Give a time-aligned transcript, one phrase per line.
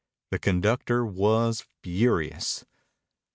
[0.31, 2.65] The conductor was furious.